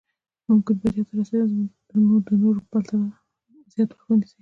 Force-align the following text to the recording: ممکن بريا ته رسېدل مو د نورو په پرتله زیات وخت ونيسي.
ممکن 0.49 0.75
بريا 0.81 1.03
ته 1.07 1.13
رسېدل 1.19 1.49
مو 2.07 2.15
د 2.27 2.29
نورو 2.41 2.59
په 2.63 2.67
پرتله 2.73 3.07
زیات 3.73 3.89
وخت 3.91 4.05
ونيسي. 4.07 4.37